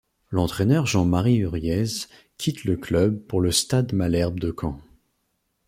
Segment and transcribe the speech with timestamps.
[0.31, 1.83] L'entraîneur Jean-Marie Huriez
[2.39, 4.79] quitte le club pour le Stade Malherbe de Caen.